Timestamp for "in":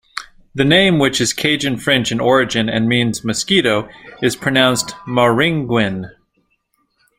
2.11-2.19